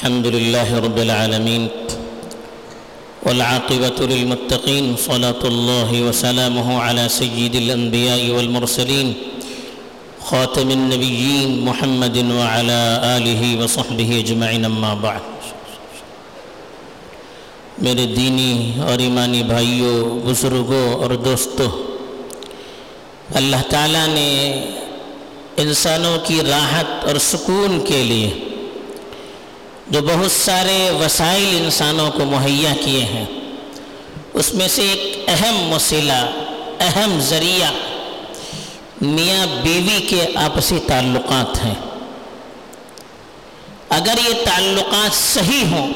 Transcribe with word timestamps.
الحمد 0.00 0.26
لله 0.26 0.68
رب 0.80 0.98
العالمين 0.98 1.68
والعاقبة 3.22 3.98
للمتقين 4.00 4.96
صلاة 4.96 5.42
الله 5.44 5.90
وسلامه 6.02 6.68
على 6.80 7.04
سيد 7.08 7.54
الأنبياء 7.54 8.30
والمرسلين 8.30 9.14
خاتم 10.24 10.70
النبيين 10.70 11.64
محمد 11.64 12.16
وعلى 12.16 12.80
آله 13.16 13.42
وصحبه 13.60 14.10
أجمعين 14.24 14.64
أما 14.64 14.94
بعد. 15.04 15.22
میرے 17.84 18.06
دینی 18.16 18.80
اور 18.88 18.98
ایمانی 18.98 19.42
بھائیوں، 19.52 20.20
بزرگوں 20.24 20.86
اور 21.02 21.10
دوستوں، 21.28 21.70
اللہ 23.40 23.68
تعالیٰ 23.68 24.06
نے 24.08 24.30
انسانوں 25.56 26.18
کی 26.24 26.40
راحت 26.48 27.04
اور 27.04 27.16
سکون 27.32 27.80
کے 27.84 28.02
لیے 28.02 28.30
جو 29.90 30.00
بہت 30.02 30.30
سارے 30.32 30.90
وسائل 30.90 31.58
انسانوں 31.64 32.10
کو 32.10 32.24
مہیا 32.24 32.74
کیے 32.84 33.04
ہیں۔ 33.04 33.24
اس 34.34 34.54
میں 34.54 34.68
سے 34.68 34.82
ایک 34.82 35.24
اہم 35.28 35.72
وسیلہ 35.72 36.30
اہم 36.80 37.18
ذریعہ 37.20 37.72
میاں 39.00 39.46
بیوی 39.62 40.06
کے 40.08 40.26
آپسی 40.34 40.78
تعلقات 40.86 41.64
ہیں۔ 41.64 41.74
اگر 43.88 44.14
یہ 44.28 44.34
تعلقات 44.44 45.14
صحیح 45.14 45.64
ہوں، 45.64 45.92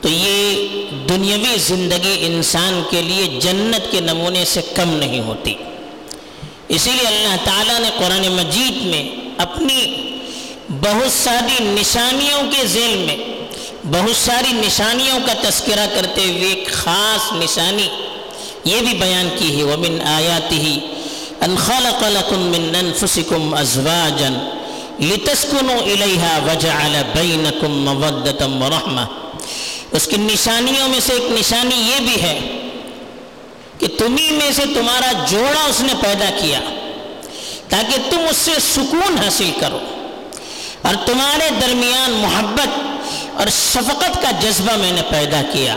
تو 0.00 0.08
یہ 0.08 0.68
دنیاوی 1.08 1.58
زندگی 1.58 2.16
انسان 2.20 2.82
کے 2.90 3.02
لیے 3.02 3.40
جنت 3.40 3.92
کے 3.92 4.00
نمونے 4.00 4.44
سے 4.44 4.60
کم 4.74 4.90
نہیں 4.90 5.20
ہوتی۔ 5.20 5.54
اسی 6.68 6.90
لیے 6.90 7.06
اللہ 7.06 7.36
تعالیٰ 7.44 7.80
نے 7.80 7.90
قرآن 7.98 8.32
مجید 8.32 8.82
میں 8.82 9.08
اپنی 9.38 10.09
بہت 10.70 11.12
ساری 11.24 11.64
نشانیوں 11.64 12.50
کے 12.50 12.66
ذیل 12.66 12.98
میں، 12.98 13.16
بہت 13.84 14.16
ساری 14.16 14.52
نشانیوں 14.52 15.18
کا 15.26 15.32
تذکرہ 15.48 15.86
کرتے 15.94 16.20
ہوئے 16.20 16.48
ایک 16.48 16.72
خاص 16.72 17.32
نشانی 17.32 17.88
یہ 18.64 18.80
بھی 18.80 18.94
بیان 18.94 19.28
کی 19.38 19.58
ہے، 19.58 19.62
وَمِنْ 19.62 20.06
آيَاتِهِ 20.06 20.76
أَنْ 21.44 21.58
خَلَقَ 21.58 22.06
لَكُم 22.06 22.38
مِّنْ 22.38 22.80
أَنفُسِكُمْ 22.80 23.60
أَزْوَاجًا 23.60 24.50
لِتَسْكُنُوا 25.00 25.82
إِلَيْهَا 25.82 26.38
وَجَعَلَ 26.46 27.02
بَيْنَكُم 27.14 27.72
مَّوَدَّةً 27.84 28.62
وَرَحْمَةً۔ 28.62 29.04
اس 29.92 30.06
کی 30.06 30.16
نشانیوں 30.16 30.88
میں 30.88 31.00
سے 31.00 31.12
ایک 31.12 31.30
نشانی 31.38 31.76
یہ 31.76 32.00
بھی 32.00 32.22
ہے 32.22 32.40
کہ 33.78 33.86
تمہیں 33.98 34.32
میں 34.32 34.50
سے 34.52 34.62
تمہارا 34.74 35.12
جوڑا 35.28 35.64
اس 35.64 35.80
نے 35.80 35.92
پیدا 36.00 36.30
کیا 36.38 36.60
تاکہ 37.68 38.10
تم 38.10 38.18
اس 38.30 38.36
سے 38.36 38.50
سکون 38.74 39.18
حاصل 39.24 39.50
کرو۔ 39.60 39.78
اور 40.82 40.94
تمہارے 41.06 41.48
درمیان 41.60 42.10
محبت 42.10 42.68
اور 43.34 43.46
شفقت 43.48 44.22
کا 44.22 44.30
جذبہ 44.40 44.76
میں 44.76 44.92
نے 44.92 45.02
پیدا 45.08 45.42
کیا۔ 45.52 45.76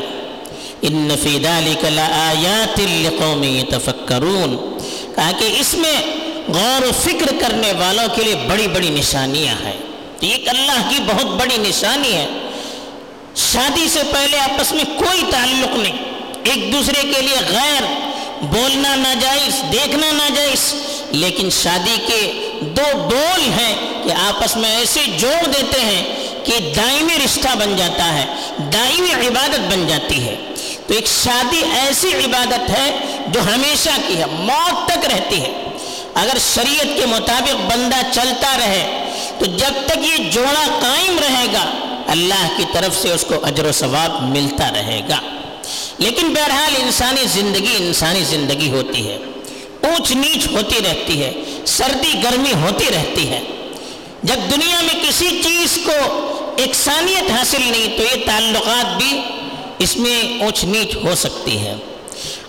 ان 0.81 1.09
فی 1.23 1.29
ذلک 1.29 1.85
لآیات 1.85 2.79
لقوم 2.79 3.43
یتفکرون۔ 3.43 4.79
کہا 5.15 5.31
کہ 5.39 5.55
اس 5.59 5.73
میں 5.73 6.01
غور 6.47 6.81
و 6.81 6.91
فکر 7.03 7.33
کرنے 7.39 7.71
والوں 7.71 8.15
کے 8.15 8.23
لیے 8.23 8.35
بڑی 8.35 8.67
بڑی 8.67 8.89
نشانیاں 8.89 9.65
ہیں۔ 9.65 9.77
تو 10.19 10.49
اللہ 10.49 10.89
کی 10.89 10.95
بہت 11.05 11.25
بڑی 11.25 11.57
نشانی 11.57 12.13
ہے۔ 12.13 12.27
شادی 13.35 13.87
سے 13.89 13.99
پہلے 14.11 14.39
آپس 14.39 14.71
میں 14.71 14.83
کوئی 14.83 15.23
تعلق 15.31 15.77
نہیں۔ 15.77 15.97
ایک 16.43 16.73
دوسرے 16.73 17.01
کے 17.01 17.21
لیے 17.21 17.37
غیر، 17.49 17.83
بولنا 18.41 18.95
ناجائز، 18.95 19.71
دیکھنا 19.71 20.11
ناجائز۔ 20.11 20.73
لیکن 21.11 21.49
شادی 21.49 21.95
کے 22.07 22.49
دو 22.65 22.97
بول 22.97 23.41
ہیں 23.41 23.75
کہ 24.03 24.11
آپس 24.11 24.55
میں 24.55 24.69
ایسے 24.69 24.99
جوڑ 25.17 25.45
دیتے 25.45 25.81
ہیں 25.81 26.03
کہ 26.43 26.73
دائمی 26.75 27.25
رشتہ 27.25 27.55
بن 27.59 27.75
جاتا 27.75 28.13
ہے، 28.13 28.25
دائمی 28.73 29.27
عبادت 29.27 29.59
بن 29.59 29.87
جاتی 29.87 30.23
ہے۔ 30.23 30.35
تو 30.87 30.93
ایک 30.93 31.07
شادی 31.23 31.61
ایسی 31.75 32.07
عبادت 32.25 32.69
ہے 32.69 32.97
جو 33.27 33.41
ہمیشہ 33.41 33.89
کی 34.07 34.17
ہے، 34.17 34.25
موت 34.25 34.87
تک 34.87 35.05
رہتی 35.13 35.41
ہے۔ 35.41 35.63
اگر 36.13 36.37
شریعت 36.53 36.99
کے 36.99 37.05
مطابق 37.05 37.73
بندہ 37.73 38.01
چلتا 38.11 38.57
رہے، 38.57 39.03
تو 39.39 39.45
جب 39.45 39.73
تک 39.85 39.97
یہ 39.97 40.31
جوڑا 40.31 40.79
قائم 40.81 41.19
رہے 41.19 41.45
گا، 41.53 41.65
اللہ 42.07 42.47
کی 42.57 42.63
طرف 42.73 43.01
سے 43.01 43.11
اس 43.11 43.25
کو 43.27 43.45
اجر 43.45 43.65
و 43.65 43.71
ثواب 43.71 44.23
ملتا 44.23 44.69
رہے 44.71 45.01
گا۔ 45.09 45.19
لیکن 45.97 46.33
بہرحال 46.33 46.73
انسانی 46.77 47.21
زندگی 47.27 47.75
انسانی 47.79 48.23
زندگی 48.23 48.69
ہوتی 48.69 49.11
ہے۔ 49.11 49.17
اونچ 49.83 50.11
نیچ 50.11 50.47
ہوتی 50.47 50.75
رہتی 50.75 51.23
ہے، 51.23 51.31
سردی، 51.65 52.13
گرمی 52.23 52.53
ہوتی 52.53 52.85
رہتی 52.85 53.29
ہے۔ 53.29 53.41
جب 54.23 54.35
دنیا 54.51 54.81
میں 54.81 55.09
کسی 55.09 55.41
چیز 55.43 55.79
کو 55.85 56.19
اکسانیت 56.57 57.31
حاصل 57.31 57.61
نہیں، 57.61 57.97
تو 57.97 58.03
یہ 58.03 58.25
تعلقات 58.25 58.97
بھی 58.97 59.21
اس 59.79 59.97
میں 59.97 60.39
اونچ 60.41 60.63
نیچ 60.63 60.95
ہو 60.95 61.15
سکتی 61.15 61.57
ہے 61.57 61.75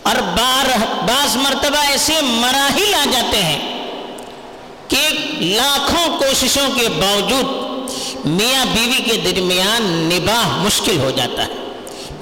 اور 0.03 0.17
بار، 0.17 0.67
بعض 1.07 1.37
مرتبہ 1.37 1.79
ایسے 1.91 2.13
مراحل 2.23 2.95
آ 2.95 3.05
جاتے 3.13 3.43
ہیں 3.43 3.59
کہ 4.89 5.09
لاکھوں 5.41 6.19
کوششوں 6.19 6.69
کے 6.81 6.89
باوجود 6.89 7.65
میاں 8.25 8.65
بیوی 8.67 9.03
کے 9.03 9.31
درمیان 9.31 9.83
نباہ 9.83 10.63
مشکل 10.63 10.99
ہو 10.99 11.11
جاتا 11.11 11.43
ہے۔ 11.43 11.53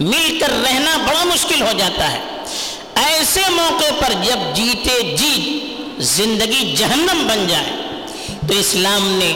مل 0.01 0.39
کر 0.41 0.53
رہنا 0.63 0.97
بڑا 0.97 1.25
مشکل 1.25 1.63
ہو 1.63 1.73
جاتا 1.79 2.13
ہے۔ 2.13 2.21
ایسے 2.95 3.41
موقع 3.51 4.05
پر 4.05 4.13
جب 4.23 4.57
جیتے 4.57 5.17
جی 5.17 5.59
زندگی 5.99 6.75
جہنم 6.77 7.27
بن 7.27 7.47
جائے۔ 7.49 7.73
تو 8.49 8.55
اسلام 8.55 9.19
نے 9.23 9.33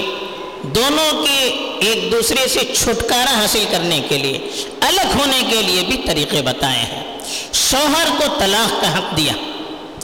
دونوں 0.62 1.24
کے 1.24 1.56
ایک 1.80 2.12
دوسرے 2.12 2.48
سے 2.48 2.60
چھٹکارا 2.74 3.40
حاصل 3.40 3.64
کرنے 3.70 4.00
کے 4.08 4.18
لیے، 4.18 4.38
الگ 4.80 5.18
ہونے 5.18 5.42
کے 5.50 5.62
لیے 5.62 5.82
بھی 5.82 5.96
طریقے 6.06 6.42
بتائے 6.42 6.78
ہیں۔ 6.78 7.18
شوہر 7.52 8.06
کو 8.18 8.24
طلاق 8.38 8.80
کا 8.80 8.98
حق 8.98 9.16
دیا۔ 9.16 9.32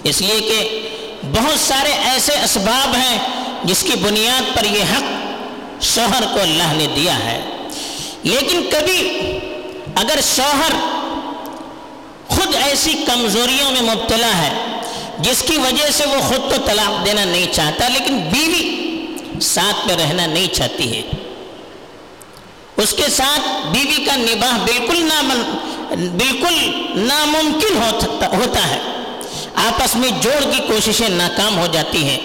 اس 0.05 0.21
لیے 0.21 0.41
کہ 0.41 0.89
بہت 1.33 1.61
سارے 1.61 1.93
ایسے 1.93 2.33
اسباب 2.33 2.95
ہیں 2.97 3.19
جس 3.65 3.83
کی 3.83 3.93
بنیاد 4.01 4.57
پر 4.57 4.65
یہ 4.65 4.83
حق 4.83 5.05
شوہر 5.83 6.23
کو 6.35 6.41
اللہ 6.41 6.73
نے 6.77 6.87
دیا 6.97 7.19
ہے۔ 7.25 7.41
لیکن 8.23 8.63
کبھی 8.71 9.19
اگر 9.95 10.21
شوہر 10.37 10.92
خود 12.35 12.55
ایسی 12.55 12.93
کمزوریوں 13.07 13.73
میں 13.73 13.83
مبتلا 13.83 14.39
ہے، 14.39 14.81
جس 15.19 15.43
کی 15.43 15.59
وجہ 15.59 15.91
سے 15.93 16.05
وہ 16.07 16.21
خود 16.21 16.51
تو 16.51 16.57
طلاق 16.67 17.07
دینا 17.07 17.25
نہیں 17.25 17.55
چاہتا، 17.55 17.89
لیکن 17.89 18.19
بیوی 18.19 18.87
ساتھ 19.41 19.87
میں 19.87 19.97
رہنا 19.97 20.27
نہیں 20.27 20.55
چاہتی 20.55 20.97
ہے۔ 20.97 21.03
اس 22.77 22.93
کے 22.93 23.09
ساتھ 23.09 23.67
بیوی 23.67 24.05
کا 24.05 24.17
نباہ 24.17 24.59
بالکل 24.59 25.09
بالکل 25.91 26.71
ناممکن 26.95 27.77
ہوتا 28.39 28.71
ہے۔ 28.71 28.79
آپس 29.55 29.97
میں 29.97 30.09
جوڑ 30.21 30.53
کی 30.53 30.63
کوششیں 30.67 31.09
ناکام 31.09 31.59
ہو 31.59 31.67
جاتی 31.67 32.05
ہیں۔ 32.05 32.21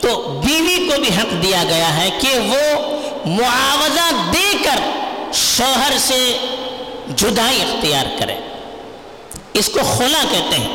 تو 0.00 0.40
بیوی 0.46 0.88
کو 0.88 1.00
بھی 1.00 1.08
حق 1.08 1.42
دیا 1.42 1.64
گیا 1.68 1.96
ہے 1.96 2.10
کہ 2.20 2.38
وہ 2.38 2.80
معاوضہ 3.26 4.30
دے 4.32 4.56
کر 4.64 4.80
شوہر 5.32 5.98
سے 5.98 6.38
جدائی 7.16 7.62
اختیار 7.62 8.06
کرے۔ 8.18 8.36
اس 9.54 9.68
کو 9.68 9.80
خلا 9.98 10.24
کہتے 10.30 10.56
ہیں۔ 10.56 10.68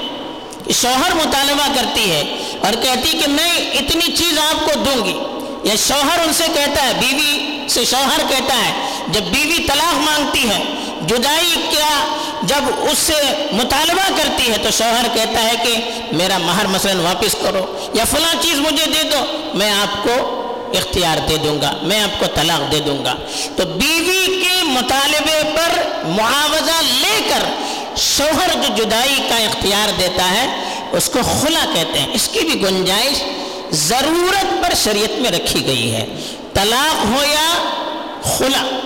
شوہر 0.74 1.14
مطالبہ 1.14 1.76
کرتی 1.76 2.12
ہے 2.12 2.22
اور 2.62 2.84
کہتی 2.84 3.18
کہ 3.18 3.28
میں 3.28 3.58
اتنی 3.58 4.12
چیز 4.12 4.40
آپ 4.40 4.66
کو 4.66 4.72
دوں 4.80 5.06
گی۔ 5.06 5.20
یا 5.64 5.76
شوہر 5.88 6.20
ان 6.28 6.34
سے 6.34 6.44
کہتا 6.54 6.88
ہے، 6.88 6.94
بیوی 7.00 7.64
سے 7.70 7.86
شوہر 7.86 8.22
کہتا 8.30 8.54
ہے، 8.54 8.72
جب 9.08 9.22
بیوی 9.22 9.64
طلاق 9.68 9.94
مانگتی 9.94 10.50
ہے، 10.50 10.64
جدائی 11.08 11.56
کیا 11.70 12.18
جب 12.44 12.64
اس 12.92 12.98
سے 12.98 13.14
مطالبہ 13.52 14.18
کرتی 14.18 14.52
ہے 14.52 14.58
تو 14.58 14.72
شوہر 14.72 15.06
کہتا 15.14 15.44
ہے 15.44 15.54
کہ 15.64 15.78
میرا 16.12 16.38
مہر 16.38 16.68
مثلا 16.68 17.02
واپس 17.02 17.36
کرو، 17.42 17.90
یا 17.94 18.04
فلاں 18.04 18.34
چیز 18.42 18.60
مجھے 18.60 18.86
دے 18.86 19.04
دو، 19.04 19.50
میں 19.54 19.72
آپ 19.72 20.04
کو 20.04 20.42
اختیار 20.74 21.18
دے 21.30 21.38
دوں 21.38 21.62
گا، 21.62 21.74
میں 21.82 22.00
آپ 22.00 22.20
کو 22.20 22.26
طلاق 22.36 22.72
دے 22.72 22.80
دوں 22.80 23.06
گا۔ 23.06 23.16
تو 23.56 23.66
بیوی 23.66 24.44
کے 24.44 24.64
مطالبے 24.64 25.42
پر 25.56 25.82
معاوضہ 26.08 26.82
لے 26.82 27.20
کر 27.30 27.44
شوہر 27.98 28.50
جو 28.54 28.84
جدائی 28.84 29.16
کا 29.30 29.36
اختیار 29.36 30.00
دیتا 30.00 30.32
ہے، 30.32 30.74
اس 30.92 31.10
کو 31.14 31.20
خلا 31.42 31.66
کہتے 31.74 32.00
ہیں۔ 32.00 32.08
اس 32.14 32.30
کی 32.32 32.40
بھی 32.40 32.62
گنجائش 32.62 33.24
ضرورت 33.72 34.64
پر 34.64 34.74
شریعت 34.84 35.20
میں 35.20 35.32
رکھی 35.32 35.66
گئی 35.66 35.92
ہے۔ 35.92 36.06
طلاق 36.54 37.06
ہو 37.06 37.24
یا 37.24 37.72
خلا، 38.24 38.80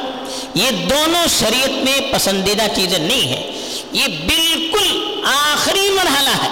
یہ 0.54 0.72
دونوں 0.72 1.28
شریعت 1.40 1.70
میں 1.70 2.14
پسندیدہ 2.14 2.64
چیزیں 2.76 3.00
نہیں 3.00 3.22
ہیں۔ 3.22 3.52
یہ 3.92 4.08
بالکل 4.08 5.22
آخری 5.26 5.90
مرحلہ 5.90 6.44
ہے۔ 6.44 6.50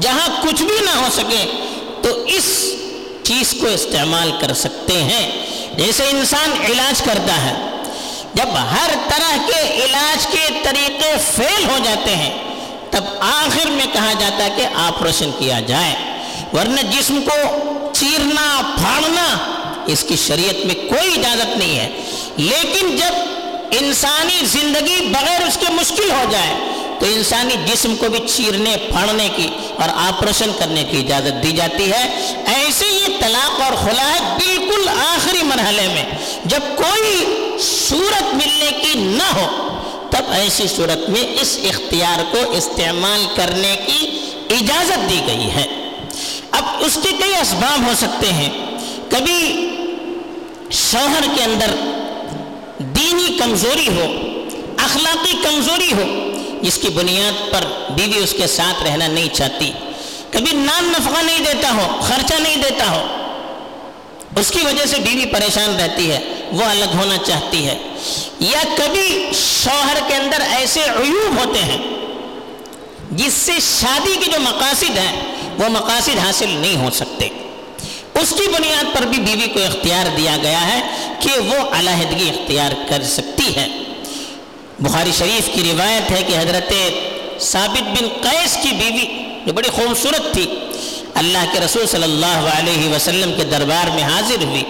جہاں 0.00 0.28
کچھ 0.42 0.62
بھی 0.62 0.76
نہ 0.80 0.90
ہو 0.90 1.06
سکے 1.12 1.50
تو 2.02 2.24
اس 2.24 2.74
چیز 3.22 3.54
کو 3.60 3.66
استعمال 3.66 4.32
کر 4.40 4.54
سکتے 4.54 5.02
ہیں۔ 5.02 5.46
جیسے 5.76 6.10
انسان 6.10 6.52
علاج 6.64 7.02
کرتا 7.02 7.42
ہے 7.44 7.54
جب 8.34 8.48
ہر 8.70 8.90
طرح 9.08 9.36
کے 9.46 9.84
علاج 9.84 10.26
کے 10.26 10.48
طریقے 10.62 11.14
فیل 11.34 11.64
ہو 11.64 11.78
جاتے 11.84 12.16
ہیں، 12.16 12.38
تب 12.90 13.04
آخر 13.20 13.66
میں 13.66 13.86
کہا 13.92 14.12
جاتا 14.18 14.44
ہے 14.44 14.50
کہ 14.56 14.66
آپریشن 14.74 15.30
کیا 15.38 15.60
جائے۔ 15.60 15.94
ورنہ 16.52 16.80
جسم 16.80 17.20
کو 17.24 17.36
چیرنا، 17.92 18.60
پھاڑنا 18.80 19.38
اس 19.86 20.04
کی 20.08 20.16
شریعت 20.16 20.66
میں 20.66 20.74
کوئی 20.74 21.18
اجازت 21.18 21.56
نہیں 21.56 21.78
ہے۔ 21.78 21.88
لیکن 22.36 22.96
جب 22.96 23.12
انسانی 23.70 24.46
زندگی 24.46 25.00
بغیر 25.00 25.40
اس 25.46 25.56
کے 25.56 25.72
مشکل 25.72 26.10
ہو 26.10 26.24
جائے، 26.30 26.54
تو 26.98 27.06
انسانی 27.06 27.54
جسم 27.66 27.96
کو 27.96 28.08
بھی 28.08 28.18
چیرنے، 28.18 28.76
پھاڑنے 28.76 29.28
کی 29.36 29.48
اور 29.78 29.88
آپریشن 29.94 30.50
کرنے 30.58 30.84
کی 30.84 30.98
اجازت 30.98 31.42
دی 31.42 31.52
جاتی 31.52 31.92
ہے۔ 31.92 32.34
ایسے 32.46 32.84
یہ 32.86 33.06
طلاق 33.20 33.60
اور 33.60 33.72
خلا 33.72 34.14
ہے 34.14 34.20
بالکل 34.20 34.59
آخری 35.14 35.42
مرحلے 35.42 35.88
میں 35.88 36.04
جب 36.44 36.60
کوئی 36.76 37.26
صورت 37.60 38.34
ملنے 38.34 38.70
کی 38.82 38.98
نہ 38.98 39.38
ہو، 39.38 39.78
تب 40.10 40.32
ایسی 40.32 40.68
صورت 40.76 41.10
میں 41.10 41.24
اس 41.40 41.58
اختیار 41.64 42.34
کو 42.34 42.50
استعمال 42.50 43.26
کرنے 43.36 43.76
کی 43.86 44.20
اجازت 44.50 45.10
دی 45.10 45.20
گئی 45.26 45.50
ہے۔ 45.50 45.66
اب 46.50 46.64
اس 46.80 46.98
کے 47.02 47.08
کئی 47.18 47.36
اسباب 47.36 47.86
ہو 47.86 47.92
سکتے 47.96 48.32
ہیں۔ 48.32 48.48
کبھی 49.10 49.68
شوہر 50.70 51.22
کے 51.36 51.44
اندر 51.44 51.70
دینی 52.78 53.38
کمزوری 53.38 53.88
ہو، 53.88 54.06
اخلاقی 54.84 55.32
کمزوری 55.42 55.92
ہو، 55.92 56.30
جس 56.62 56.78
کی 56.78 56.88
بنیاد 56.88 57.52
پر 57.52 57.92
بیوی 57.92 58.24
اس 58.24 58.32
کے 58.32 58.46
ساتھ 58.46 58.82
رہنا 58.82 59.06
نہیں 59.06 59.28
چاہتی۔ 59.34 59.72
کبھی 60.30 60.52
نان 60.52 60.92
نفقہ 60.98 61.22
نہیں 61.22 61.38
دیتا 61.38 61.72
ہو، 61.72 62.00
خرچہ 62.02 62.34
نہیں 62.34 62.56
دیتا 62.56 62.90
ہو 62.90 63.06
اس 64.36 64.50
کی 64.50 64.58
وجہ 64.64 64.86
سے 64.86 64.96
بیوی 64.96 65.26
پریشان 65.26 65.80
رہتی 65.80 66.10
ہے، 66.10 66.18
وہ 66.52 66.64
الگ 66.64 66.84
ہونا 66.94 67.16
چاہتی 67.26 67.66
ہے۔ 67.66 67.78
یا 68.40 68.62
کبھی 68.76 69.30
شوہر 69.34 69.98
کے 70.08 70.14
اندر 70.14 70.40
ایسے 70.40 70.80
عیوب 70.80 71.46
ہوتے 71.46 71.58
ہیں، 71.58 71.78
جس 73.10 73.32
سے 73.32 73.52
شادی 73.80 74.14
کے 74.24 74.30
جو 74.30 74.40
مقاصد 74.40 74.98
ہیں، 74.98 75.20
وہ 75.58 75.68
مقاصد 75.68 76.18
حاصل 76.18 76.48
نہیں 76.48 76.76
ہو 76.76 76.90
سکتے۔ 76.90 77.28
اس 78.14 78.30
کی 78.30 78.48
بنیاد 78.48 78.84
پر 78.94 79.06
بھی 79.06 79.18
بیوی 79.18 79.48
کو 79.48 79.60
اختیار 79.60 80.16
دیا 80.16 80.36
گیا 80.42 80.68
ہے 80.68 80.80
کہ 81.20 81.40
وہ 81.40 81.78
علیحدگی 81.78 82.30
اختیار 82.30 82.72
کر 82.88 83.02
سکتی 83.02 83.56
ہے۔ 83.56 83.66
بخاری 84.80 85.10
شریف 85.18 85.50
کی 85.54 85.72
روایت 85.72 86.10
ہے 86.10 86.22
کہ 86.22 86.32
حضرت 86.38 86.72
ثابت 87.42 87.82
بن 87.82 88.08
قیس 88.20 88.58
کی 88.62 88.68
بیوی 88.68 89.24
جو 89.46 89.52
بڑی 89.52 89.68
خوبصورت 89.68 90.34
تھی 90.34 90.46
اللہ 91.20 91.44
کے 91.52 91.60
رسول 91.60 91.86
صلی 91.86 92.02
اللہ 92.02 92.48
علیہ 92.50 92.88
وسلم 92.88 93.32
کے 93.36 93.44
دربار 93.44 93.90
میں 93.90 94.02
حاضر 94.02 94.44
ہوئی 94.44 94.62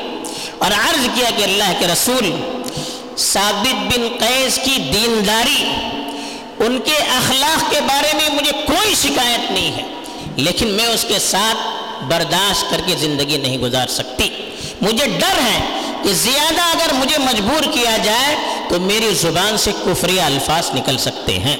اور 0.58 0.70
عرض 0.70 1.06
کیا 1.14 1.30
کہ 1.36 1.42
اللہ 1.42 1.72
کے 1.78 1.86
رسول 1.86 2.30
ثابت 3.16 3.74
بن 3.90 4.08
قیس 4.18 4.58
کی 4.64 4.76
دینداری، 4.94 5.64
ان 6.58 6.78
کے 6.84 6.96
اخلاق 7.16 7.70
کے 7.70 7.80
بارے 7.80 8.12
میں 8.14 8.28
مجھے 8.30 8.52
کوئی 8.66 8.94
شکایت 8.94 9.50
نہیں 9.50 9.72
ہے، 9.72 9.82
لیکن 10.36 10.68
میں 10.68 10.86
اس 10.86 11.04
کے 11.08 11.18
ساتھ 11.18 11.66
برداشت 12.08 12.70
کر 12.70 12.80
کے 12.86 12.94
زندگی 12.96 13.36
نہیں 13.36 13.58
گزار 13.58 13.88
سکتی۔ 13.88 14.28
مجھے 14.80 15.06
ڈر 15.06 15.40
ہے 15.40 15.60
کہ 16.02 16.12
زیادہ 16.12 16.62
اگر 16.62 16.92
مجھے 16.94 17.18
مجبور 17.18 17.72
کیا 17.72 17.96
جائے 18.04 18.36
تو 18.68 18.80
میری 18.80 19.14
زبان 19.14 19.58
سے 19.58 19.72
کفری 19.84 20.20
الفاظ 20.20 20.70
نکل 20.74 20.98
سکتے 20.98 21.38
ہیں۔ 21.38 21.56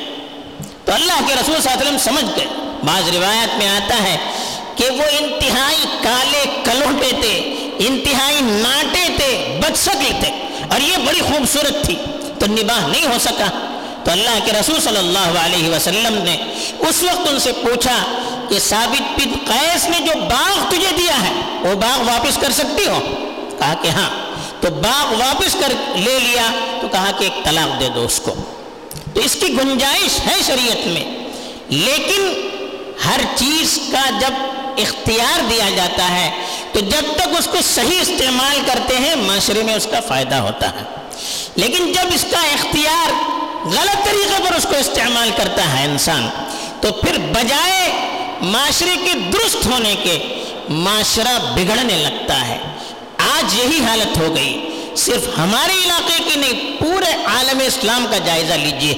تو 0.85 0.93
اللہ 0.93 1.21
کے 1.27 1.35
رسول 1.35 1.61
صلی 1.63 1.73
اللہ 1.73 1.81
علیہ 1.81 1.95
وسلم 1.95 1.99
سمجھ 2.05 2.37
گئے۔ 2.37 2.47
بعض 2.85 3.09
روایت 3.17 3.57
میں 3.59 3.69
آتا 3.69 4.03
ہے 4.03 4.17
کہ 4.81 4.91
وہ 4.91 5.03
انتہائی 5.19 5.85
کالے 6.03 6.45
کلوٹے 6.65 7.11
تھے، 7.21 7.39
انتہائی 7.79 8.37
ناٹے 8.41 9.09
تھے، 9.17 9.61
بدسکل 9.63 10.13
تھے۔ 10.21 10.31
اور 10.71 10.81
یہ 10.81 10.97
بڑی 10.97 11.21
خوبصورت 11.21 11.85
تھی۔ 11.85 11.95
تو 12.39 12.47
نباہ 12.47 12.87
نہیں 12.87 13.07
ہو 13.07 13.19
سکا۔ 13.21 13.77
تو 14.05 14.11
اللہ 14.11 14.39
کے 14.45 14.53
رسول 14.53 14.81
صلی 14.81 14.97
اللہ 14.97 15.39
علیہ 15.41 15.71
وسلم 15.71 16.23
نے 16.23 16.37
اس 16.79 17.03
وقت 17.03 17.29
ان 17.29 17.39
سے 17.39 17.53
پوچھا 17.53 17.99
کہ 18.49 18.59
ثابت 18.59 19.21
بن 19.21 19.53
قیس 19.53 19.89
نے 19.89 19.99
جو 20.01 20.21
باغ 20.21 20.69
تجھے 20.69 20.97
دیا 20.99 21.23
ہے، 21.23 21.33
وہ 21.61 21.75
باغ 21.75 22.01
واپس 22.01 22.37
کر 22.37 22.51
سکتی 22.51 22.87
ہو؟ 22.87 22.99
کہا 23.59 23.75
کہ 23.83 23.89
ہاں۔ 23.89 24.11
تو 24.61 24.71
باغ 24.71 25.21
واپس 25.21 25.53
کر 25.53 25.99
لے 25.99 26.19
لیا، 26.19 26.51
تو 26.81 26.89
کہا 26.89 27.11
کہ 27.19 27.25
ایک 27.25 27.45
طلاق 27.45 27.81
دے 27.81 27.89
دو 27.95 28.05
اس 28.05 28.21
کو۔ 28.21 28.35
تو 29.15 29.21
اس 29.21 29.37
کی 29.41 29.49
گنجائش 29.49 30.21
ہے 30.27 30.37
شریعت 30.47 30.87
میں۔ 30.87 31.05
لیکن 31.69 32.49
ہر 33.07 33.21
چیز 33.35 33.79
کا 33.93 34.11
جب 34.21 34.60
اختیار 34.77 35.41
دیا 35.51 35.71
جاتا 35.77 36.11
ہے، 36.11 36.31
تو 36.73 36.81
جب 36.81 37.15
تک 37.17 37.29
اس 37.39 37.47
کو 37.47 37.59
صحیح 37.63 38.01
استعمال 38.01 38.61
کرتے 38.67 38.99
ہیں، 38.99 39.17
معاشرے 39.17 39.63
میں 39.63 39.75
اس 39.75 39.87
کا 39.91 40.01
فائدہ 40.01 40.35
ہوتا 40.35 40.71
ہے۔ 40.71 40.83
لیکن 41.57 41.93
جب 41.93 42.03
اس 42.15 42.25
کا 42.31 42.43
اختیار 42.43 43.11
غلط 43.65 44.05
طریقے 44.05 44.43
پر 44.49 44.55
اس 44.55 44.63
کو 44.63 44.77
استعمال 44.77 45.31
کرتا 45.37 45.79
ہے 45.79 45.85
انسان، 45.85 46.29
تو 46.81 46.93
پھر 46.93 47.19
بجائے 47.19 47.93
معاشرے 48.41 48.97
کے 49.05 49.13
درست 49.33 49.67
ہونے 49.67 49.97
کے 50.03 50.45
معاشرہ 50.69 51.39
بگڑنے 51.55 51.97
لگتا 51.97 52.49
ہے۔ 52.49 52.59
آج 53.19 53.55
یہی 53.55 53.85
حالت 53.85 54.19
ہو 54.19 54.37
گئی۔ 54.37 54.67
صرف 54.97 55.39
ہمارے 55.39 55.73
علاقے 55.85 56.23
کی 56.23 56.41
نہیں، 56.41 56.81
پورے 56.81 57.25
عالم 57.25 57.59
اسلام 57.67 58.07
کا 58.11 58.19
جائزہ 58.19 58.55
لیجیے۔ 58.55 58.95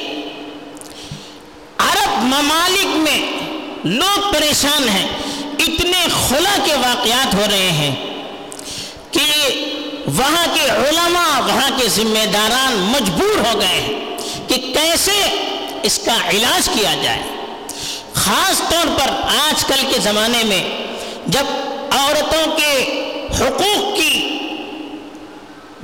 عرب 1.79 2.23
ممالک 2.23 2.87
میں 2.87 3.23
لوگ 3.85 4.33
پریشان 4.33 4.89
ہیں۔ 4.89 5.09
اتنے 5.63 6.03
خلا 6.29 6.57
کے 6.65 6.75
واقعات 6.75 7.35
ہو 7.35 7.45
رہے 7.51 7.71
ہیں 7.71 7.95
کہ 9.11 9.25
وہاں 10.07 10.47
کے 10.55 10.65
علماء، 10.71 11.41
وہاں 11.47 11.71
کے 11.79 11.89
ذمہ 11.89 12.25
داران 12.33 12.79
مجبور 12.93 13.39
ہو 13.47 13.61
گئے 13.61 13.81
ہیں 13.81 14.49
کہ 14.49 14.57
کیسے 14.75 15.13
اس 15.83 15.99
کا 16.05 16.17
علاج 16.31 16.69
کیا 16.75 16.95
جائے۔ 17.03 17.23
خاص 18.15 18.61
طور 18.71 18.87
پر 18.99 19.11
آج 19.29 19.65
کل 19.65 19.83
کے 19.93 20.01
زمانے 20.01 20.43
میں 20.45 20.63
جب 21.27 21.47
عورتوں 21.91 22.45
کے 22.57 22.73
حقوق 23.41 23.97
کی 23.97 24.29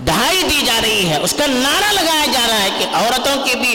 دہائی 0.06 0.42
دی 0.42 0.60
جا 0.66 0.78
رہی 0.82 1.08
ہے، 1.08 1.16
اس 1.16 1.34
کا 1.38 1.46
نعرہ 1.46 1.92
لگایا 1.92 2.26
جا 2.32 2.46
رہا 2.48 2.62
ہے 2.62 2.70
کہ 2.78 2.84
عورتوں 2.92 3.36
کے 3.46 3.54
بھی 3.54 3.74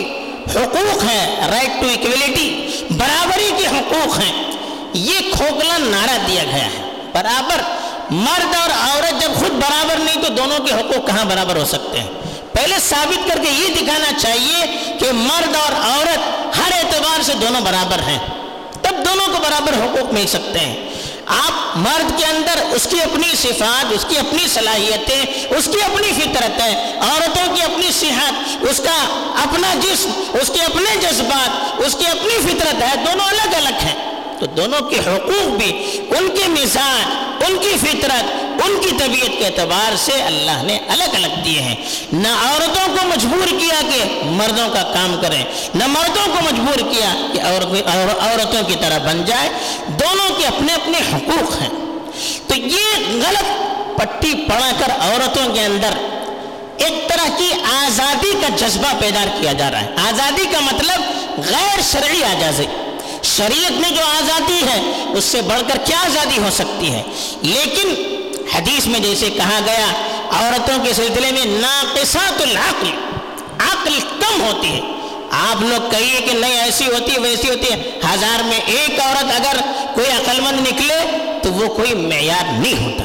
حقوق 0.56 1.04
ہیں 1.04 1.50
رائٹ 1.50 1.82
ٹو 1.82 1.88
اکویلٹی 1.88 2.50
برابری 2.90 3.52
کے 3.58 3.68
حقوق 3.68 4.20
ہیں۔ 4.20 4.34
یہ 4.94 5.20
کھوکھلا 5.20 5.78
نعرہ 5.78 6.18
دیا 6.28 6.44
گیا 6.44 6.66
ہے۔ 6.66 6.92
برابر 7.14 7.62
مرد 8.10 8.56
اور 8.56 8.70
عورت 8.70 9.22
جب 9.22 9.32
خود 9.40 9.52
برابر 9.52 9.96
نہیں، 9.96 10.16
تو 10.16 10.34
دونوں 10.34 10.60
کے 10.60 10.74
حقوق 10.74 11.08
کہاں 11.08 11.26
برابر 11.26 11.56
ہو 11.56 11.66
سکتے 11.66 12.00
ہیں؟ 12.00 12.08
پہلے 12.54 12.76
ثابت 12.90 13.30
کر 13.30 13.40
کے 13.44 13.50
یہ 13.50 13.74
دکھانا 13.74 14.20
چاہیے 14.20 14.84
کہ 15.00 15.12
مرد 15.12 15.56
اور 15.56 15.90
عورت 15.90 16.20
ہر 16.58 16.72
اعتبار 16.72 17.22
سے 17.22 17.34
دونوں 17.34 17.62
برابر 17.62 18.00
ہیں۔ 18.08 18.20
تب 18.82 18.92
دونوں 18.92 19.28
کو 19.28 19.44
برابر 19.44 19.74
حقوق 19.74 20.14
مل 20.14 20.28
سکتے 20.28 20.60
ہیں۔ 20.60 20.90
آپ 21.26 21.78
مرد 21.78 22.20
کے 22.20 22.26
اندر 22.26 22.64
اس 22.72 22.88
کی 22.90 23.02
اپنی 23.02 23.36
صفات، 23.36 23.94
اس 23.94 24.06
کی 24.10 24.18
اپنی 24.18 24.48
صلاحیتیں، 24.48 25.26
اس 25.50 25.66
کی 25.66 25.82
اپنی 25.82 26.12
فطرت 26.12 26.62
ہے۔ 26.62 26.94
عورتوں 27.00 27.56
کی 27.56 27.62
اپنی 27.62 27.92
صحت، 27.92 28.34
اس 28.62 28.78
کا 28.78 29.26
اپنا 29.44 29.74
جسم، 29.74 30.24
اس 30.42 30.48
کے 30.48 30.62
اپنے 30.62 30.96
جذبات، 31.02 31.82
اس 31.82 31.96
کی 32.00 32.08
اپنی 32.08 32.38
فطرت 32.42 32.82
ہے، 32.82 32.96
دونوں 32.96 33.26
الگ 33.26 33.56
الگ 33.56 33.76
ہیں۔ 33.82 34.13
تو 34.44 34.48
دونوں 34.48 34.90
کے 34.90 34.96
حقوق 34.96 35.48
بھی 35.48 36.00
ان 36.18 36.28
کے 36.30 36.48
مزاج 36.48 37.24
ان 37.48 37.58
کی 37.62 37.76
فطرت، 37.80 38.24
ان 38.64 38.82
کی 38.82 38.90
طبیعت 39.00 39.40
کے 39.40 39.46
اعتبار 39.46 39.96
سے 39.96 40.22
اللہ 40.22 40.64
نے 40.64 40.80
الگ 40.90 41.04
الگ 41.04 41.42
دیے 41.46 41.62
ہیں۔ 41.62 41.76
نہ 42.14 42.28
عورتوں 42.28 42.88
کو 42.88 43.08
مجبور 43.08 43.48
کیا 43.48 43.82
کہ 43.82 44.22
مردوں 44.26 44.70
کا 44.70 44.84
کام 44.84 45.20
کریں، 45.22 45.44
نہ 45.76 45.88
مردوں 45.88 46.26
کو 46.26 46.44
مجبور 46.44 46.92
کیا 46.92 47.28
کہ 47.34 47.40
عورتوں 48.24 48.64
کی 48.68 48.76
طرح 48.80 48.98
بن 48.98 49.26
جائے۔ 49.26 49.50
دونوں 49.88 50.40
کے 50.40 50.48
اپنے 50.48 50.74
اپنے 50.74 50.98
حقوق 50.98 51.62
ہیں۔ 51.62 51.70
تو 52.48 52.56
یہ 52.56 53.20
غلط 53.28 53.46
پٹی 53.98 54.34
پڑا 54.34 54.72
کر 54.80 54.92
عورتوں 55.00 55.54
کے 55.54 55.62
اندر 55.62 55.90
ایک 56.78 57.10
طرح 57.10 57.38
کی 57.38 57.50
آزادی 57.74 58.32
کا 58.42 58.48
جذبہ 58.56 58.94
پیدا 59.00 59.26
کیا 59.42 59.54
جا 59.54 59.72
رہا 59.72 59.82
ہے۔ 59.82 59.90
آزادی 60.08 60.46
کا 60.52 60.60
مطلب 60.60 61.02
غیر 61.38 61.82
شرعی 61.92 62.24
آزادی 62.24 62.66
شریعت 63.24 63.72
میں 63.72 63.90
جو 63.90 64.02
آزادی 64.08 64.62
ہے، 64.68 64.80
اس 65.18 65.24
سے 65.24 65.42
بڑھ 65.42 65.62
کر 65.68 65.78
کیا 65.86 65.98
آزادی 65.98 66.38
ہو 66.38 66.50
سکتی 66.52 66.92
ہے؟ 66.92 67.02
لیکن 67.42 67.94
حدیث 68.54 68.86
میں 68.86 69.00
جیسے 69.00 69.30
کہا 69.30 69.60
گیا، 69.66 69.86
عورتوں 70.32 70.84
کے 70.86 70.94
سلسلے 70.94 71.32
میں 71.32 71.46
ناقصات 71.46 72.42
العقل، 72.42 72.90
عقل 73.60 74.00
کم 74.20 74.42
ہوتی 74.42 74.74
ہے۔ 74.74 74.82
آپ 75.32 75.62
لوگ 75.62 75.90
کہیے 75.92 76.20
کہ 76.26 76.34
نہیں، 76.34 76.60
ایسی 76.62 76.86
ہوتی 76.86 77.12
ہے 77.12 77.20
ویسی 77.20 77.50
ہوتی 77.50 77.72
ہے۔ 77.72 78.00
ہزار 78.06 78.44
میں 78.44 78.60
ایک 78.66 79.00
عورت 79.00 79.32
اگر 79.36 79.62
کوئی 79.94 80.08
عقل 80.08 80.42
مند 80.42 80.68
نکلے، 80.68 81.00
تو 81.44 81.52
وہ 81.54 81.74
کوئی 81.76 81.94
معیار 81.94 82.52
نہیں 82.60 82.86
ہوتا۔ 82.86 83.04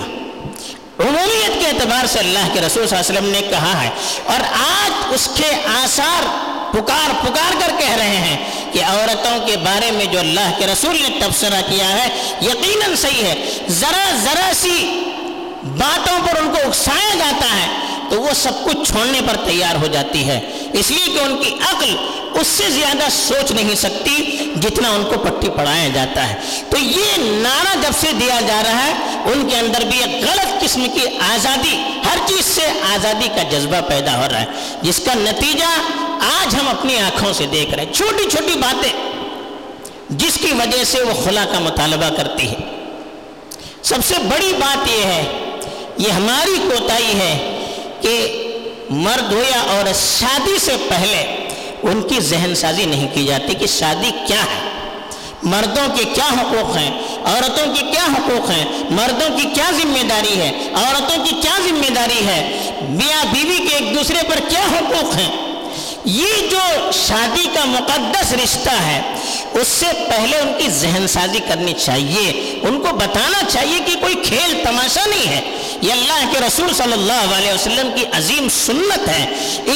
عمومیت 0.98 1.60
کے 1.60 1.66
اعتبار 1.66 2.06
سے 2.06 2.18
اللہ 2.18 2.48
کے 2.52 2.60
رسول 2.60 2.86
صلی 2.86 2.96
اللہ 2.96 3.08
علیہ 3.08 3.18
وسلم 3.18 3.30
نے 3.30 3.42
کہا 3.50 3.82
ہے، 3.82 3.90
اور 4.24 4.40
آج 4.60 5.14
اس 5.14 5.28
کے 5.34 5.50
آثار 5.74 6.26
پکار 6.80 7.26
پکار 7.26 7.52
کر 7.60 7.72
کہہ 7.78 7.96
رہے 7.96 8.16
ہیں 8.16 8.36
کہ 8.72 8.84
عورتوں 8.84 9.46
کے 9.46 9.56
بارے 9.56 9.90
میں 9.90 10.04
جو 10.04 10.18
اللہ 10.18 10.50
کے 10.58 10.66
رسول 10.66 10.96
نے 11.02 11.18
تبصرہ 11.20 11.60
کیا 11.68 11.88
ہے، 11.88 12.08
یقیناً 12.40 12.94
صحیح 12.96 13.22
ہے۔ 13.22 13.58
ذرا 13.68 14.16
ذرا 14.24 14.52
سی 14.54 15.04
باتوں 15.62 16.18
پر 16.26 16.40
ان 16.40 16.50
کو 16.50 16.68
اکسایا 16.68 17.14
جاتا 17.18 17.46
ہے 17.46 17.68
تو 18.10 18.22
وہ 18.22 18.30
سب 18.34 18.64
کچھ 18.64 18.92
چھوڑنے 18.92 19.20
پر 19.26 19.36
تیار 19.36 19.74
ہو 19.74 19.86
جاتی 19.86 20.28
ہے۔ 20.28 20.40
اس 20.72 20.90
لیے 20.90 21.14
کہ 21.14 21.18
ان 21.18 21.36
کی 21.36 21.54
عقل 21.54 21.96
اس 22.40 22.46
سے 22.46 22.64
زیادہ 22.68 23.04
سوچ 23.10 23.50
نہیں 23.50 23.74
سکتی 23.74 24.36
جتنا 24.62 24.88
ان 24.88 25.04
کو 25.04 25.18
پٹی 25.18 25.48
پڑھایا 25.48 25.88
جاتا 25.94 26.28
ہے۔ 26.28 26.34
تو 26.70 26.76
یہ 26.78 27.18
نعرہ 27.18 27.76
جب 27.82 27.90
سے 28.00 28.06
دیا 28.20 28.40
جا 28.48 28.62
رہا 28.66 28.86
ہے، 28.86 28.92
ان 29.24 29.48
کے 29.50 29.56
اندر 29.56 29.80
بھی 29.84 29.98
ایک 29.98 30.24
غلط 30.24 30.62
قسم 30.62 30.86
کی 30.94 31.00
آزادی، 31.18 31.76
ہر 32.04 32.16
چیز 32.26 32.44
سے 32.44 32.66
آزادی 32.94 33.28
کا 33.28 33.42
جذبہ 33.42 33.80
پیدا 33.88 34.16
ہو 34.16 34.26
رہا 34.32 34.40
ہے۔ 34.40 34.46
جس 34.82 35.00
کا 35.04 35.12
نتیجہ 35.14 35.80
آج 36.20 36.54
ہم 36.54 36.68
اپنی 36.68 36.98
آنکھوں 36.98 37.32
سے 37.32 37.46
دیکھ 37.46 37.74
رہے 37.74 37.84
ہیں۔ 37.84 37.92
چھوٹی 37.92 38.30
چھوٹی 38.30 38.58
باتیں 38.58 38.92
جس 40.10 40.34
کی 40.34 40.52
وجہ 40.52 40.84
سے 40.84 41.02
وہ 41.02 41.24
خلا 41.24 41.44
کا 41.52 41.58
مطالبہ 41.58 42.14
کرتی 42.16 42.48
ہے۔ 42.48 42.56
سب 43.82 43.98
سے 44.08 44.14
بڑی 44.18 44.52
بات 44.60 44.88
یہ 44.88 45.04
ہے، 45.04 45.24
یہ 45.98 46.12
ہماری 46.12 46.56
کوتاہی 46.62 47.12
ہے 47.20 47.64
کہ 48.00 48.44
مرد 48.90 49.32
ہو 49.32 49.38
یا 49.38 49.60
اور 49.60 49.84
شادی 50.20 50.58
سے 50.58 50.76
پہلے 50.88 51.48
ان 51.82 52.02
کی 52.02 52.20
ذہن 52.20 52.54
سازی 52.54 52.84
نہیں 52.84 53.08
کی 53.14 53.24
جاتی 53.24 53.54
کہ 53.54 53.66
شادی 53.66 54.10
کیا 54.26 54.42
ہے۔ 54.42 54.68
مردوں 55.42 55.96
کے 55.96 56.04
کیا 56.04 56.24
حقوق 56.24 56.76
ہیں؟ 56.76 56.90
عورتوں 57.24 57.74
کی 57.74 57.80
کیا 57.80 58.04
حقوق 58.04 58.50
ہیں؟ 58.50 58.64
مردوں 58.90 59.38
کی 59.38 59.48
کیا 59.54 59.70
ذمہ 59.70 60.08
داری 60.08 60.40
ہے؟ 60.40 60.52
عورتوں 60.74 61.24
کی 61.24 61.34
کیا 61.42 61.58
ذمہ 61.68 61.90
داری 61.94 62.26
ہے؟ 62.26 62.70
میاں 62.88 63.24
بیوی 63.32 63.56
کے 63.56 63.76
ایک 63.76 63.94
دوسرے 63.94 64.18
پر 64.28 64.38
کیا 64.48 64.60
حقوق 64.60 65.16
ہیں؟ 65.16 65.48
یہ 66.04 66.48
جو 66.50 66.90
شادی 66.92 67.46
کا 67.54 67.64
مقدس 67.64 68.32
رشتہ 68.32 68.70
ہے 68.70 69.02
اس 69.60 69.68
سے 69.68 69.86
پہلے 70.08 70.36
ان 70.36 70.52
کی 70.58 70.68
ذہن 70.68 71.06
سازی 71.08 71.38
کرنی 71.48 71.72
چاہیے، 71.72 72.58
ان 72.62 72.80
کو 72.80 72.96
بتانا 72.96 73.38
چاہیے 73.48 73.78
کہ 73.86 74.00
کوئی 74.00 74.14
کھیل 74.14 74.60
تماشا 74.64 75.00
نہیں 75.06 75.28
ہے۔ 75.28 75.40
یہ 75.82 75.92
اللہ 75.92 76.32
کے 76.32 76.38
رسول 76.46 76.74
صلی 76.74 76.92
اللہ 76.92 77.34
علیہ 77.36 77.52
وسلم 77.52 77.90
کی 77.94 78.04
عظیم 78.12 78.48
سنت 78.66 79.08
ہے۔ 79.08 79.26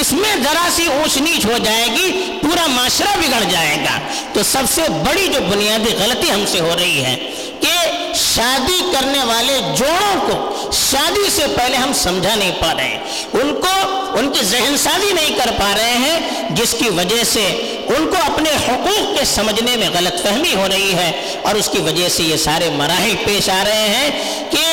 اس 0.01 0.13
میں 0.13 0.37
ذرا 0.37 0.69
سی 0.77 0.87
اونچ 0.87 1.17
نیچ 1.17 1.45
ہو 1.45 1.59
جائے 1.65 1.87
گی، 1.87 2.39
پورا 2.43 2.67
معاشرہ 2.67 3.17
بگڑ 3.17 3.51
جائے 3.51 3.77
گا۔ 3.77 3.99
تو 4.33 4.43
سب 4.43 4.63
سے 4.75 4.83
بڑی 4.89 5.29
جو 5.29 5.41
بنیادی 5.41 5.95
غلطی 5.99 6.31
ہم 6.31 6.45
سے 6.53 6.61
ہو 6.61 6.71
رہی 6.81 7.05
ہے 7.05 7.17
کہ 7.61 7.91
شادی 8.15 8.83
کرنے 8.93 9.25
والے 9.25 9.61
جوڑوں 9.79 10.21
کو 10.21 10.71
شادی 10.73 11.31
سے 11.31 11.43
پہلے 11.57 11.77
ہم 11.77 11.93
سمجھا 11.93 12.35
نہیں 12.35 12.53
پا 12.61 12.75
رہے۔ 12.75 12.99
ان 13.33 13.61
کو 13.61 14.02
ان 14.15 14.31
کی 14.31 14.45
ذہن 14.45 14.77
سازی 14.79 15.13
نہیں 15.13 15.39
کر 15.45 15.51
پا 15.59 15.73
رہے 15.77 15.93
ہیں، 15.93 16.21
جس 16.51 16.75
کی 16.79 16.89
وجہ 16.89 17.25
سے 17.25 17.47
ان 17.89 18.11
کو 18.11 18.33
اپنے 18.33 18.51
حقوق 18.51 19.19
کے 19.19 19.25
سمجھنے 19.25 19.77
میں 19.77 19.89
غلط 19.93 20.23
فہمی 20.23 20.55
ہو 20.55 20.69
رہی 20.69 20.95
ہے۔ 20.95 21.35
اور 21.43 21.55
اس 21.55 21.69
کی 21.73 21.79
وجہ 21.79 22.09
سے 22.09 22.23
یہ 22.23 22.37
سارے 22.37 22.71
مراحل 22.71 23.15
پیش 23.25 23.49
آ 23.49 23.65
رہے 23.65 23.89
ہیں 23.89 24.11
کہ 24.51 24.65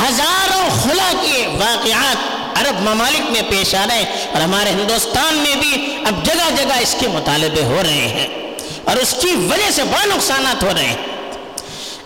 ہزاروں 0.00 0.68
خلا 0.82 1.12
کے 1.22 1.46
واقعات 1.46 2.16
عرب 2.58 2.80
ممالک 2.80 3.30
میں 3.30 3.42
پیش 3.48 3.74
آ 3.74 3.86
رہے 3.88 3.96
ہیں 3.96 4.04
اور 4.32 4.40
ہمارے 4.42 4.70
ہندوستان 4.70 5.34
میں 5.34 5.56
بھی 5.56 5.96
اب 6.04 6.24
جگہ 6.24 6.56
جگہ 6.56 6.80
اس 6.80 6.96
کے 7.00 7.08
مطالبے 7.08 7.62
ہو 7.62 7.80
رہے 7.82 8.08
ہیں۔ 8.08 8.28
اور 8.84 8.96
اس 8.96 9.14
کی 9.20 9.26
وجہ 9.26 9.70
سے 9.70 9.82
بڑے 9.84 10.06
نقصانات 10.06 10.62
ہو 10.62 10.68
رہے 10.74 10.84
ہیں۔ 10.84 10.96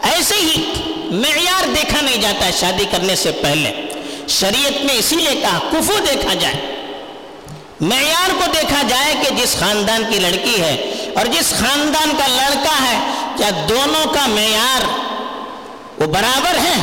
ایسے 0.03 0.35
ہی 0.35 0.65
معیار 0.95 1.69
دیکھا 1.69 2.01
نہیں 2.01 2.23
جاتا 2.23 2.47
ہے 2.47 2.51
شادی 2.61 2.85
کرنے 2.91 3.17
سے 3.17 3.33
پہلے، 3.33 3.73
شریعت 4.29 4.85
میں 4.85 4.95
اسی 4.95 5.17
لیے 5.17 5.41
کہا 5.43 5.59
کفو 5.73 5.93
دیکھا 6.13 6.35
جائے۔ 6.35 6.76
معیار 7.81 8.31
کو 8.31 8.51
دیکھا 8.53 8.83
جائے 8.89 9.15
کہ 9.23 9.35
جس 9.35 9.55
خاندان 9.59 10.05
کی 10.11 10.19
لڑکی 10.19 10.61
ہے 10.61 11.13
اور 11.17 11.27
جس 11.27 11.51
خاندان 11.59 12.13
کا 12.19 12.27
لڑکا 12.27 12.77
ہے، 12.83 12.99
کیا 13.37 13.51
دونوں 13.69 14.05
کا 14.15 14.27
معیار 14.27 14.87
وہ 15.99 16.07
برابر 16.07 16.59
ہے 16.59 16.75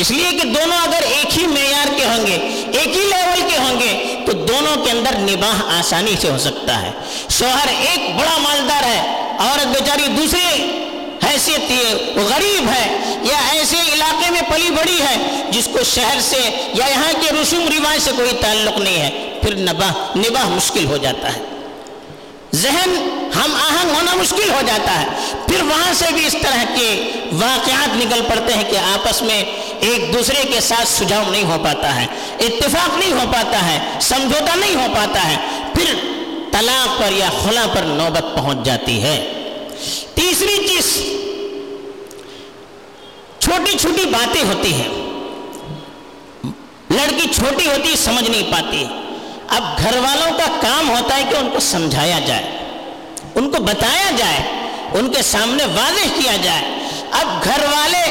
اس 0.00 0.10
لیے 0.10 0.30
کہ 0.30 0.48
دونوں 0.48 0.78
اگر 0.78 1.02
ایک 1.06 1.38
ہی 1.38 1.46
معیار 1.46 1.92
کے 1.96 2.04
ہوں 2.04 2.26
گے، 2.26 2.34
ایک 2.78 2.86
ہی 2.86 3.02
لیول 3.02 3.40
کے 3.50 3.56
ہوں 3.58 3.80
گے، 3.80 4.24
تو 4.26 4.32
دونوں 4.32 4.76
کے 4.84 4.90
اندر 4.90 5.18
نباہ 5.18 5.62
آسانی 5.78 6.14
سے 6.20 6.30
ہو 6.30 6.38
سکتا 6.38 6.80
ہے۔ 6.82 6.90
شوہر 7.38 7.68
ایک 7.68 8.10
بڑا 8.20 8.36
مالدار 8.38 8.84
ہے، 8.84 9.00
عورت 9.38 9.66
بیچاری 9.66 10.08
دوسرے 10.16 10.44
حیثیت 11.24 11.72
وہ 12.16 12.22
غریب 12.28 12.68
ہے، 12.68 12.86
یا 13.30 13.38
ایسے 13.52 13.76
علاقے 13.94 14.30
میں 14.30 14.42
پلی 14.50 14.70
بڑی 14.76 15.00
ہے 15.00 15.16
جس 15.50 15.68
کو 15.72 15.82
شہر 15.94 16.20
سے 16.20 16.40
یا 16.74 16.86
یہاں 16.86 17.12
کے 17.22 17.32
رسوم 17.42 17.68
رواج 17.68 18.02
سے 18.04 18.10
کوئی 18.16 18.32
تعلق 18.40 18.78
نہیں 18.78 19.00
ہے۔ 19.00 19.26
پھر 19.42 19.54
نباہ 19.54 20.18
نباہ 20.18 20.48
مشکل 20.48 20.84
ہو 20.84 20.96
جاتا 20.96 21.36
ہے۔ 21.36 21.40
ذہن 22.54 23.08
ہم 23.34 23.54
آہنگ 23.54 23.94
ہونا 23.94 24.14
مشکل 24.14 24.50
ہو 24.50 24.60
جاتا 24.66 25.00
ہے۔ 25.00 25.06
پھر 25.46 25.62
وہاں 25.62 25.92
سے 25.94 26.04
بھی 26.14 26.26
اس 26.26 26.36
طرح 26.42 26.64
کے 26.76 27.10
واقعات 27.32 27.96
نکل 27.96 28.20
پڑتے 28.28 28.54
ہیں 28.54 28.64
کہ 28.70 28.76
آپس 28.76 29.22
میں 29.22 29.44
ایک 29.80 30.14
دوسرے 30.14 30.42
کے 30.52 30.60
ساتھ 30.60 30.88
سجاؤ 30.88 31.22
نہیں 31.30 31.44
ہو 31.44 31.58
پاتا 31.64 32.00
ہے۔ 32.00 32.06
اتفاق 32.40 32.98
نہیں 32.98 33.12
ہو 33.12 33.32
پاتا 33.32 33.66
ہے۔ 33.66 33.78
سمجھوتا 34.00 34.54
نہیں 34.54 34.74
ہو 34.74 34.86
پاتا 34.94 35.30
ہے۔ 35.30 35.36
پھر 35.74 35.94
طلاق 36.52 36.98
پر 36.98 37.12
یا 37.12 37.28
خلا 37.44 37.66
پر 37.74 37.82
نوبت 37.82 38.24
پہنچ 38.34 38.58
جاتی 38.64 39.02
ہے۔ 39.02 39.32
تیسری 40.14 40.68
چیز، 40.68 40.96
چھوٹی 43.38 43.78
چھوٹی 43.78 44.04
باتیں 44.04 44.42
ہوتی 44.42 44.74
ہیں۔ 44.74 44.88
لڑکی 46.90 47.28
چھوٹی 47.28 47.66
ہوتی 47.66 47.96
سمجھ 47.96 48.30
نہیں 48.30 48.52
پاتی۔ 48.52 48.84
اب 49.50 49.78
گھر 49.78 49.96
والوں 49.96 50.38
کا 50.38 50.46
کام 50.60 50.90
ہوتا 50.90 51.16
ہے 51.16 51.22
کہ 51.30 51.36
ان 51.36 51.50
کو 51.50 51.60
سمجھایا 51.60 52.18
جائے، 52.26 52.42
ان 53.34 53.50
کو 53.50 53.62
بتایا 53.62 54.10
جائے، 54.16 54.38
ان 54.94 55.10
کے 55.12 55.22
سامنے 55.22 55.64
واضح 55.64 56.06
کیا 56.14 56.36
جائے۔ 56.42 56.62
اب 57.10 57.44
گھر 57.44 57.64
والے 57.64 58.02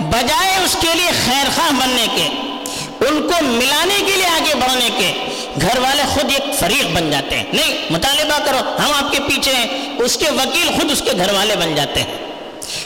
بجائے 0.00 0.56
اس 0.64 0.76
کے 0.80 0.88
لیے 0.94 1.10
خیر 1.26 1.48
خواہ 1.56 1.70
بننے 1.70 2.06
کے، 2.14 2.26
ان 3.08 3.28
کو 3.28 3.44
ملانے 3.44 3.98
کے 4.06 4.12
لیے 4.16 4.26
آگے 4.26 4.54
بڑھنے 4.54 4.88
کے، 4.98 5.12
گھر 5.60 5.78
والے 5.78 6.02
خود 6.14 6.32
ایک 6.32 6.54
فریق 6.60 6.86
بن 6.94 7.10
جاتے 7.10 7.36
ہیں۔ 7.36 7.44
نہیں، 7.52 7.74
مطالبہ 7.90 8.38
کرو، 8.44 8.58
ہم 8.78 8.92
آپ 8.96 9.12
کے 9.12 9.18
پیچھے 9.20 9.54
ہیں، 9.54 9.66
اس 9.98 10.16
کے 10.16 10.30
وکیل 10.30 10.68
خود 10.76 10.90
اس 10.90 11.02
کے 11.04 11.16
گھر 11.16 11.32
والے 11.32 11.56
بن 11.56 11.74
جاتے 11.74 12.00
ہیں۔ 12.00 12.16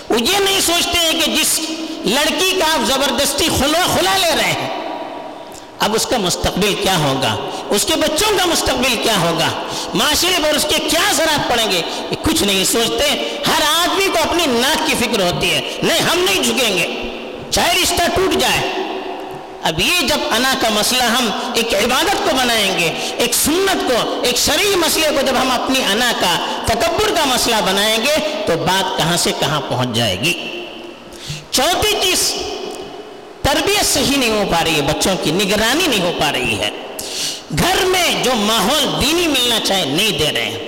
وہ 0.08 0.20
یہ 0.20 0.38
نہیں 0.38 0.60
سوچتے 0.60 0.98
ہیں 0.98 1.12
کہ 1.12 1.30
جس 1.30 1.58
لڑکی 2.04 2.50
کا 2.60 2.72
آپ 2.74 2.86
زبردستی 2.86 3.48
خلا 3.58 3.86
خلا 3.94 4.16
لے 4.16 4.30
رہے 4.36 4.52
ہیں 4.52 4.79
اب 5.80 5.94
اس 5.94 6.06
کا 6.06 6.18
مستقبل 6.18 6.74
کیا 6.82 6.98
ہوگا؟ 6.98 7.36
اس 7.70 7.84
کے 7.84 7.96
بچوں 7.96 8.38
کا 8.38 8.46
مستقبل 8.46 8.96
کیا 9.02 9.20
ہوگا؟ 9.20 9.48
معاشرے 9.94 10.42
پر 10.42 10.48
اس 10.48 10.66
کے 10.68 10.88
کیا 10.88 11.00
اثرات 11.10 11.50
پڑیں 11.50 11.70
گے؟ 11.70 11.82
کچھ 12.22 12.42
نہیں 12.42 12.64
سوچتے۔ 12.64 13.38
ہر 13.46 13.62
آدمی 13.62 14.08
کو 14.12 14.18
اپنی 14.18 14.46
ناک 14.46 14.86
کی 14.86 14.94
فکر 14.98 15.22
ہوتی 15.22 15.50
ہے۔ 15.50 15.60
نہیں، 15.82 15.98
ہم 15.98 16.18
نہیں 16.18 16.42
جھکیں 16.42 16.78
گے۔ 16.78 16.86
چاہے 17.50 17.82
رشتہ 17.82 18.02
ٹوٹ 18.14 18.34
جائے۔ 18.34 18.70
اب 19.62 19.80
یہ 19.80 20.00
جب 20.00 20.18
انا 20.30 20.54
کا 20.60 20.68
مسئلہ 20.68 21.02
ہم 21.02 21.30
ایک 21.54 21.74
عبادت 21.74 22.30
کو 22.30 22.36
بنائیں 22.36 22.78
گے، 22.78 22.90
ایک 23.16 23.34
سنت 23.34 23.88
کو، 23.88 24.20
ایک 24.22 24.36
شرعی 24.36 24.76
مسئلے 24.76 25.08
کو 25.08 25.20
جب 25.26 25.34
ہم 25.42 25.50
اپنی 25.50 25.80
انا 25.92 26.12
کا 26.20 26.62
تکبر 26.66 27.14
کا 27.14 27.24
مسئلہ 27.24 27.56
بنائیں 27.66 27.98
گے، 27.98 28.44
تو 28.46 28.56
بات 28.56 28.98
کہاں 28.98 29.16
سے 29.16 29.32
کہاں 29.40 29.60
پہنچ 29.68 29.96
جائے 29.96 30.20
گی؟ 30.20 30.64
چوتھی 31.50 31.94
چیز 32.02 32.34
تربیت 33.52 33.86
صحیح 33.86 34.16
نہیں 34.16 34.30
ہو 34.30 34.44
پا 34.50 34.64
رہی 34.64 34.76
ہے، 34.76 34.82
بچوں 34.82 35.16
کی 35.22 35.30
نگرانی 35.30 35.86
نہیں 35.86 36.00
ہو 36.00 36.12
پا 36.20 36.32
رہی 36.32 36.58
ہے۔ 36.58 36.70
گھر 37.58 37.84
میں 37.84 38.24
جو 38.24 38.34
ماحول 38.34 39.00
دینی 39.00 39.26
ملنا 39.26 39.58
چاہے، 39.64 39.84
نہیں 39.84 40.18
دے 40.18 40.32
رہے 40.32 40.44
ہیں۔ 40.44 40.58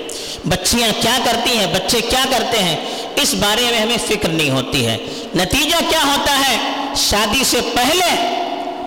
بچیاں 0.49 1.03
کیا 1.03 1.19
کرتی 1.25 1.59
ہیں؟ 1.59 1.67
بچے 1.67 2.01
کیا 2.01 2.25
کرتے 2.31 2.63
ہیں؟ 2.63 2.77
اس 3.17 3.35
بارے 3.35 3.63
میں 3.71 3.81
ہمیں 3.81 3.97
فکر 4.09 4.29
نہیں 4.29 4.51
ہوتی 4.51 4.87
ہے۔ 4.87 4.97
نتیجہ 5.37 5.77
کیا 5.89 6.01
ہوتا 6.05 6.39
ہے؟ 6.39 6.57
شادی 6.97 7.45
سے 7.45 7.61
پہلے 7.75 8.39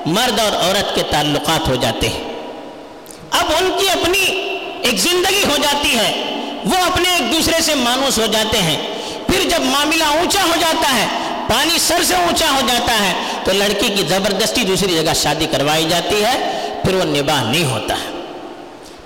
مرد 0.05 0.39
اور 0.39 0.51
عورت 0.51 0.95
کے 0.95 1.03
تعلقات 1.09 1.67
ہو 1.67 1.75
جاتے 1.75 2.09
ہیں۔ 2.09 2.23
اب 3.31 3.45
ان 3.59 3.71
کی 3.79 3.89
اپنی 3.89 4.23
ایک 4.81 4.97
زندگی 4.97 5.43
ہو 5.43 5.57
جاتی 5.63 5.97
ہے۔ 5.97 6.23
وہ 6.65 6.85
اپنے 6.85 7.09
ایک 7.09 7.33
دوسرے 7.33 7.61
سے 7.61 7.75
مانوس 7.75 8.19
ہو 8.19 8.25
جاتے 8.25 8.57
ہیں۔ 8.57 8.77
پھر 9.27 9.49
جب 9.49 9.61
معاملہ 9.61 10.03
اونچا 10.03 10.43
ہو 10.43 10.53
جاتا 10.59 10.95
ہے 10.95 11.24
پانی 11.49 11.79
سر 11.79 12.03
سے 12.03 12.15
اونچا 12.15 12.45
ہو 12.51 12.61
جاتا 12.67 12.93
ہے، 12.93 13.13
تو 13.43 13.51
لڑکی 13.53 13.87
کی 13.87 14.03
زبردستی 14.09 14.61
دوسری 14.61 14.95
جگہ 14.95 15.13
شادی 15.13 15.45
کروائی 15.51 15.85
جاتی 15.89 16.23
ہے، 16.23 16.61
پھر 16.83 16.93
وہ 16.93 17.03
نباہ 17.03 17.43
نہیں 17.43 17.65
ہوتا۔ 17.65 17.93
ہے 17.93 18.15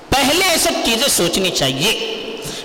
پہلے 0.10 0.46
یہ 0.52 0.58
سب 0.58 0.72
چیزیں 0.86 1.08
سوچنی 1.08 1.50
چاہیے۔ 1.50 2.16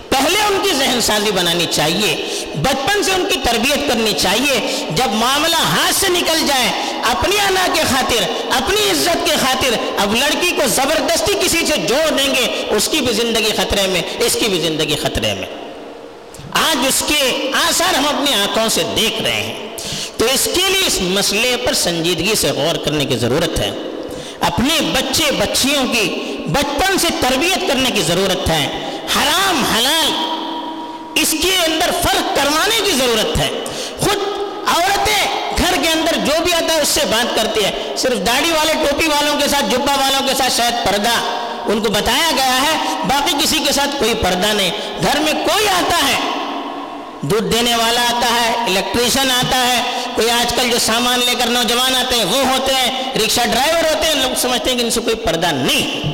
پہلے 0.09 0.38
ان 0.38 0.59
کی 0.62 0.71
ذہن 0.71 1.00
سازی 1.00 1.31
بنانی 1.31 1.66
چاہیے۔ 1.71 2.16
بچپن 2.62 3.02
سے 3.02 3.11
ان 3.11 3.26
کی 3.33 3.40
تربیت 3.45 3.88
کرنی 3.88 4.12
چاہیے۔ 4.12 4.87
جب 4.90 5.12
معاملہ 5.12 5.57
ہاتھ 5.57 5.95
سے 5.95 6.09
نکل 6.09 6.47
جائے، 6.47 6.69
اپنی 7.02 7.37
انا 7.49 7.66
کے 7.75 7.81
خاطر، 7.90 8.50
اپنی 8.57 8.90
عزت 8.90 9.26
کے 9.26 9.37
خاطر، 9.40 9.76
اب 9.99 10.14
لڑکی 10.14 10.50
کو 10.50 10.62
زبردستی 10.66 11.33
کسی 11.43 11.59
سے 11.59 11.76
جوڑ 11.88 12.11
دیں 12.11 12.35
گے، 12.35 12.64
اس 12.71 12.88
کی 12.88 13.00
بھی 13.00 13.12
زندگی 13.12 13.50
خطرے 13.57 13.87
میں، 13.87 14.02
اس 14.19 14.37
کی 14.40 14.49
بھی 14.49 14.61
زندگی 14.61 14.97
خطرے 14.97 15.35
میں۔ 15.35 15.47
آج 16.50 16.87
اس 16.88 17.02
کے 17.07 17.50
آثار 17.69 17.95
ہم 17.95 18.09
اپنی 18.09 18.35
آنکھوں 18.35 18.69
سے 18.69 18.83
دیکھ 18.97 19.23
رہے 19.23 19.33
ہیں۔ 19.33 19.63
تو 20.16 20.25
اس 20.35 20.44
کے 20.44 20.61
لیے 20.68 20.87
اس 20.87 21.00
مسئلے 21.00 21.56
پر 21.56 21.73
سنجیدگی 21.73 22.35
سے 22.35 22.50
غور 22.50 22.75
کرنے 22.75 23.04
کی 23.04 23.16
ضرورت 23.16 23.59
ہے۔ 23.59 23.71
اپنے 24.40 24.80
بچے، 24.80 25.25
بچیوں 25.33 25.87
کی 25.94 26.37
بچپن 26.47 26.99
سے 26.99 27.09
تربیت 27.21 27.68
کرنے 27.68 27.90
کی 27.90 28.02
ضرورت 28.02 28.49
ہے۔ 28.49 28.90
حرام، 29.16 29.64
حلال، 29.76 30.12
اس 31.14 31.35
کے 31.42 31.56
اندر 31.66 31.90
فرق 32.02 32.37
کروانے 32.37 32.80
کی 32.85 32.92
ضرورت 32.92 33.38
ہے۔ 33.38 33.49
خود 34.00 34.18
عورتیں 34.66 35.50
گھر 35.59 35.83
کے 35.83 35.88
اندر 35.88 36.16
جو 36.25 36.44
بھی 36.44 36.52
آتا 36.52 36.75
ہے 36.75 36.80
اس 36.80 36.88
سے 36.88 37.00
بات 37.11 37.37
کرتی 37.37 37.64
ہے۔ 37.64 37.94
صرف 37.97 38.26
داڑھی 38.26 38.50
والے، 38.50 38.73
ٹوپی 38.73 39.06
والوں 39.06 39.40
کے 39.40 39.49
ساتھ 39.49 39.64
جبا 39.71 39.94
والوں 39.94 40.28
کے 40.28 40.35
ساتھ 40.35 40.52
شاید 40.52 40.87
پردہ۔ 40.87 41.44
ان 41.66 41.80
کو 41.80 41.90
بتایا 41.90 42.30
گیا 42.37 42.62
ہے، 42.62 42.78
باقی 43.09 43.37
کسی 43.42 43.59
کے 43.66 43.73
ساتھ 43.73 43.90
کوئی 43.99 44.14
پردہ 44.14 44.47
نہیں۔ 44.47 44.71
گھر 45.02 45.21
میں 45.21 45.33
کوئی 45.33 45.68
آتا 45.68 45.97
ہے، 45.97 46.18
دودھ 47.21 47.44
دینے 47.44 47.76
والا 47.76 48.00
آتا 48.00 48.26
ہے 48.35 48.52
الیکٹریشین 48.64 49.30
آتا 49.30 49.56
ہے 49.56 50.04
کوئی 50.14 50.30
آج 50.30 50.54
کل 50.54 50.71
جو 50.71 50.78
سامان 50.78 51.21
لے 51.26 51.35
کر 51.38 51.47
نوجوان 51.47 51.97
آتے 51.97 52.14
ہیں، 52.14 52.25
وہ 52.25 52.44
ہوتے 52.47 52.73
ہیں، 52.75 53.14
رکشہ 53.14 53.40
ڈرائیور 53.52 53.94
ہوتے 53.94 54.06
ہیں، 54.06 54.14
لوگ 54.14 54.35
سمجھتے 54.37 54.71
ہیں 54.71 54.78
کہ 54.78 54.85
ان 54.85 54.90
سے 54.90 55.00
کوئی 55.00 55.16
پردہ 55.16 55.47
نہیں۔ 55.47 56.12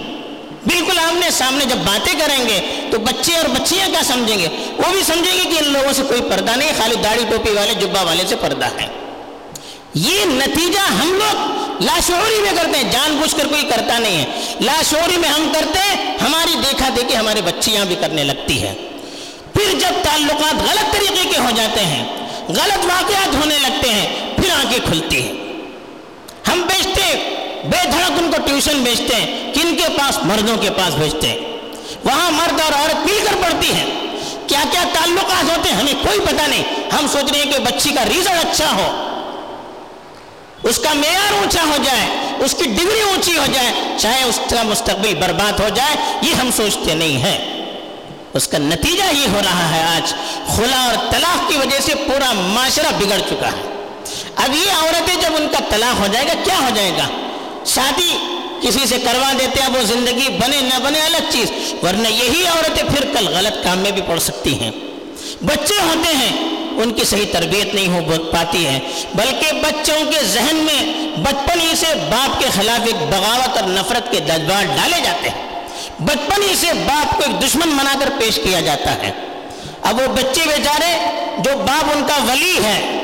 بالکل 0.67 0.99
آمنے 0.99 1.31
سامنے 1.31 1.65
جب 1.65 1.77
باتیں 1.77 2.13
کریں 2.21 2.49
گے 2.49 2.61
تو 2.91 2.99
بچے 2.99 3.37
اور 3.37 3.45
بچیاں 3.45 3.89
کیا 3.89 4.01
سمجھیں 4.03 4.39
گے؟ 4.39 4.49
وہ 4.79 4.93
بھی 4.93 5.03
سمجھیں 5.03 5.37
گے 5.39 5.51
کہ 5.51 5.59
ان 5.59 5.73
لوگوں 5.73 5.93
سے 5.93 6.03
کوئی 6.09 6.21
پردہ 6.21 6.51
نہیں 6.57 6.73
خالی 6.79 6.95
داڑھی 7.05 7.25
ٹوپی 7.31 7.51
والے 7.51 7.75
جبا 7.75 8.03
والے 8.03 8.25
سے 8.29 8.37
پردہ 8.37 8.65
ہے۔ 8.65 8.87
یہ 9.95 10.25
نتیجہ 10.25 10.79
ہم 10.79 11.13
لوگ 11.13 11.61
لاشعوری 11.83 12.41
میں 12.41 12.53
کرتے 12.57 12.77
ہیں، 12.77 12.93
جان 12.93 13.17
بوجھ 13.17 13.37
کر 13.37 13.47
کوئی 13.47 13.63
کرتا 13.63 13.99
نہیں 13.99 14.19
ہے۔ 14.19 14.25
لاشعوری 14.61 15.17
میں 15.17 15.29
ہم 15.29 15.53
کرتے 15.55 15.79
ہیں، 15.79 16.19
ہماری 16.19 16.55
دیکھا 16.55 16.89
دیکھی 16.97 17.17
ہماری 17.17 17.43
بچیاں 17.43 17.85
بھی 17.85 17.97
کرنے 18.01 18.25
لگتی 18.25 18.63
ہے 18.63 18.75
پھر 19.55 19.79
جب 19.79 19.93
تعلقات 20.03 20.71
غلط 20.71 20.93
طریقے 20.93 21.29
کے 21.35 21.41
ہو 21.41 21.51
جاتے 21.57 21.81
ہیں 21.81 22.05
غلط 22.51 22.87
واقعات 22.87 23.35
ہونے 23.35 23.59
لگتے 23.59 23.91
ہیں، 23.91 24.37
پھر 24.37 24.51
آنکھیں 24.51 24.87
کھلتی 24.87 25.23
ہیں۔ 25.23 25.33
ہم 26.53 26.63
بیچتے 26.63 27.37
بے 27.65 27.89
دھڑک 27.91 28.13
ان 28.19 28.31
کو 28.37 28.47
ٹیوشن 28.47 28.79
بیچتے 28.79 29.15
ہیں، 29.15 29.53
کن 29.55 29.77
کے 29.77 29.89
پاس؟ 29.99 30.19
مردوں 30.23 30.57
کے 30.57 30.71
پاس 30.71 30.95
بھیجتے 30.95 31.29
ہیں۔ 31.29 31.39
وہاں 32.05 32.31
مرد 32.31 32.61
اور 32.61 32.73
عورت 32.73 33.07
مل 33.07 33.19
کر 33.25 33.37
پڑتی 33.43 33.73
ہیں۔ 33.73 33.87
کیا 34.47 34.65
کیا 34.71 34.85
تعلقات 34.93 35.59
ہوتے 35.59 35.69
ہیں؟ 35.69 35.77
ہمیں 35.77 35.95
کوئی 36.03 36.21
پتہ 36.21 36.43
نہیں۔ 36.49 36.63
ہم 36.99 37.07
سوچ 37.13 37.33
رہے 37.33 37.43
ہیں 37.43 37.53
کہ 37.53 37.59
بچی 37.59 37.91
کا 37.91 38.05
ریزلٹ 38.05 38.47
اچھا 38.51 38.73
ہو، 38.73 39.07
اس 40.63 40.77
کا 40.79 40.93
معیار 40.93 41.33
اونچا 41.33 41.63
ہو 41.63 41.77
جائے، 41.83 42.07
اس 42.45 42.55
کی 42.55 42.65
ڈگری 42.65 43.01
اونچی 43.01 43.39
ہو 43.39 43.45
جائے، 43.53 43.73
چاہے 43.99 44.23
اس 44.23 44.41
کا 44.51 44.63
مستقبل 44.63 45.15
برباد 45.15 45.61
ہو 45.61 45.69
جائے، 45.69 45.97
یہ 46.23 46.35
ہم 46.35 46.51
سوچتے 46.57 46.95
نہیں 46.95 47.19
ہیں۔ 47.19 47.60
اس 48.35 48.49
کا 48.49 48.59
نتیجہ 48.59 49.15
یہ 49.15 49.27
ہو 49.33 49.41
رہا 49.45 49.75
ہے 49.75 49.83
آج 49.83 50.15
خلا 50.57 50.85
اور 50.85 51.11
طلاق 51.11 51.51
کی 51.51 51.57
وجہ 51.57 51.81
سے 51.81 51.95
پورا 51.95 52.33
معاشرہ 52.33 52.93
بگڑ 52.99 53.19
چکا 53.31 53.49
ہے۔ 53.49 53.85
اب 54.37 54.55
یہ 54.55 54.73
عورتیں 54.83 55.15
جب 55.23 55.31
ان 55.37 55.49
کا 55.53 55.59
طلاق 55.69 56.01
ہو 56.01 56.07
جائے 56.13 56.27
گا، 56.27 56.33
کیا 56.45 56.59
ہو 56.59 56.69
جائے 56.75 56.91
گا؟ 56.99 57.09
شادی 57.67 58.17
کسی 58.61 58.87
سے 58.87 58.99
کروا 59.05 59.33
دیتے 59.39 59.63
ہیں 59.63 59.69
وہ 59.69 59.83
زندگی 59.83 60.29
بنے 60.29 60.61
نہ 60.61 60.79
بنے 60.83 61.01
الگ 61.01 61.31
چیز۔ 61.31 61.53
ورنہ 61.83 62.09
یہی 62.09 62.47
عورتیں 62.47 62.83
پھر 62.83 63.05
کل 63.15 63.29
غلط 63.29 63.65
کام 63.65 63.79
میں 63.79 63.91
بھی 63.91 64.03
پڑ 64.07 64.19
سکتی 64.19 64.61
ہیں۔ 64.61 64.71
بچے 65.43 65.75
ہوتے 65.75 66.17
ہیں، 66.17 66.37
ان 66.83 66.93
کی 66.93 67.05
صحیح 67.05 67.27
تربیت 67.33 67.75
نہیں 67.75 67.89
ہو 67.89 68.23
پاتی 68.33 68.67
ہے۔ 68.67 68.79
بلکہ 69.15 69.53
بچوں 69.53 70.11
کے 70.11 70.25
ذہن 70.25 70.57
میں 70.57 71.09
بچپن 71.17 71.61
ہی 71.61 71.77
سے 71.77 71.87
باپ 72.11 72.41
کے 72.41 72.47
خلاف 72.57 72.81
ایک 72.87 72.97
بغاوت 72.97 73.59
اور 73.59 73.69
نفرت 73.69 74.13
کے 74.13 74.21
جذبات 74.21 74.65
ڈالے 74.65 75.01
جاتے 75.05 75.29
ہیں۔ 75.29 75.50
بچپن 76.01 76.43
ہی 76.43 76.55
سے 76.55 76.67
باپ 76.87 77.17
کو 77.17 77.23
ایک 77.27 77.45
دشمن 77.45 77.69
منا 77.69 77.95
کر 78.01 78.11
پیش 78.19 78.41
کیا 78.45 78.61
جاتا 78.61 78.95
ہے۔ 78.95 79.11
اب 79.83 80.01
وہ 80.01 80.07
بچے 80.07 80.41
بیچارے 80.47 80.93
جو 81.39 81.57
باپ 81.57 81.91
ان 81.95 82.05
کا 82.07 82.33
ولی 82.33 82.59
ہے، 82.65 82.99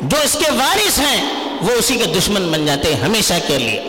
جو 0.00 0.16
اس 0.24 0.32
کے 0.32 0.50
وارث 0.50 0.98
ہیں، 0.98 1.24
وہ 1.60 1.70
اسی 1.70 1.96
کے 1.96 2.04
دشمن 2.04 2.52
بن 2.52 2.66
جاتے 2.66 2.94
ہیں 2.94 3.00
ہمیشہ 3.00 3.34
کے 3.46 3.58
لیے۔ 3.58 3.82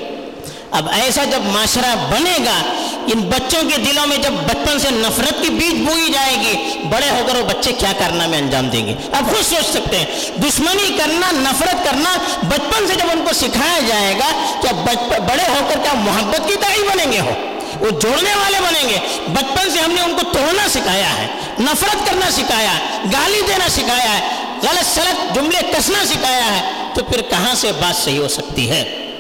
اب 0.72 0.90
ایسا 0.90 1.24
جب 1.24 1.42
معاشرہ 1.46 1.96
بنے 2.10 2.38
گا، 2.46 2.62
ان 3.08 3.20
بچوں 3.20 3.70
کے 3.70 3.78
دلوں 3.78 4.08
میں 4.08 4.18
جب 4.18 4.32
بچپن 4.32 4.80
سے 4.80 4.88
نفرت 4.92 5.42
کی 5.42 5.50
بیج 5.50 5.74
بوئی 5.88 6.12
جائے 6.14 6.36
گی، 6.36 6.80
بڑے 6.84 7.10
ہو 7.10 7.24
کر 7.28 7.36
وہ 7.36 7.44
بچے 7.44 7.72
کیا 7.72 7.92
کرنا 7.98 8.28
میں 8.28 8.38
انجام 8.38 8.70
دیں 8.70 8.88
گے؟ 8.88 8.96
اب 9.12 9.26
خود 9.30 9.46
سوچ 9.46 9.66
سکتے 9.66 9.98
ہیں، 9.98 10.06
دشمنی 10.38 10.98
کرنا، 10.98 11.32
نفرت 11.32 11.86
کرنا 11.86 12.18
بچپن 12.44 12.88
سے 12.88 12.94
جب 12.96 13.06
ان 13.12 13.24
کو 13.28 13.34
سکھایا 13.34 13.80
جائے 13.88 14.14
گا، 14.20 14.32
کیا 14.62 14.72
بڑے 15.28 15.44
ہو 15.48 15.68
کر 15.70 15.80
کیا 15.84 15.94
محبت 15.94 16.48
کی 16.48 16.56
دائی 16.56 16.84
بنیں 16.84 17.12
گے؟ 17.12 17.20
ہو۔ 17.20 17.49
وہ 17.80 17.90
جوڑنے 17.90 18.36
والے 18.36 18.58
بنیں 18.60 18.90
گے۔ 18.90 18.98
بچپن 19.28 19.70
سے 19.72 19.80
ہم 19.80 19.92
نے 19.92 20.02
ان 20.02 20.16
کو 20.16 20.32
توڑنا 20.32 20.68
سکھایا 20.70 21.18
ہے، 21.18 21.28
نفرت 21.60 22.08
کرنا 22.08 22.32
سکھایا 22.32 22.74
ہے، 22.74 22.80
گالی 23.14 23.42
دینا 23.48 23.70
سکھایا 23.70 24.20
ہے، 24.20 24.30
غلط 24.64 24.96
سلط، 24.96 25.36
جملے 25.36 25.60
کسنا 25.78 26.06
سکھایا 26.06 26.46
ہے۔ 26.46 26.70
تو 26.94 27.04
پھر 27.04 27.22
کہاں 27.22 27.56
سے 27.56 27.72
بات 27.72 27.96
صحیح 27.96 28.20
ہو 28.20 28.28
سکتی 28.28 28.70
ہے؟ 28.70 29.12